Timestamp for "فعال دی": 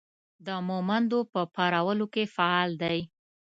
2.35-2.99